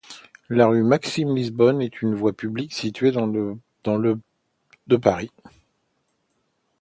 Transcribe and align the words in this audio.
La 0.49 0.65
rue 0.65 0.81
Maxime-Lisbonne 0.81 1.79
est 1.79 2.01
une 2.01 2.15
voie 2.15 2.33
publique 2.33 2.73
située 2.73 3.11
dans 3.11 3.27
le 3.27 3.59
de 4.87 4.97
Paris. 4.97 5.29